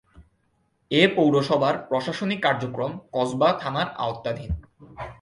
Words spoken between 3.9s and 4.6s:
আওতাধীন।